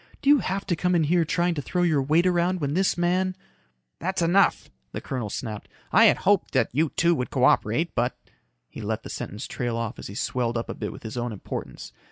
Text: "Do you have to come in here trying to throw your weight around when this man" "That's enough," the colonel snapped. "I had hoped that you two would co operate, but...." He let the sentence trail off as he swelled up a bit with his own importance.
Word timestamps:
"Do 0.23 0.31
you 0.31 0.39
have 0.39 0.65
to 0.65 0.75
come 0.75 0.95
in 0.95 1.03
here 1.03 1.23
trying 1.25 1.53
to 1.53 1.61
throw 1.61 1.83
your 1.83 2.01
weight 2.01 2.25
around 2.25 2.59
when 2.59 2.73
this 2.73 2.97
man" 2.97 3.35
"That's 3.99 4.23
enough," 4.23 4.71
the 4.93 4.99
colonel 4.99 5.29
snapped. 5.29 5.69
"I 5.91 6.05
had 6.05 6.17
hoped 6.25 6.53
that 6.53 6.69
you 6.71 6.89
two 6.95 7.13
would 7.13 7.29
co 7.29 7.43
operate, 7.43 7.93
but...." 7.93 8.17
He 8.67 8.81
let 8.81 9.03
the 9.03 9.11
sentence 9.11 9.45
trail 9.45 9.77
off 9.77 9.99
as 9.99 10.07
he 10.07 10.15
swelled 10.15 10.57
up 10.57 10.69
a 10.69 10.73
bit 10.73 10.91
with 10.91 11.03
his 11.03 11.17
own 11.17 11.31
importance. 11.31 11.93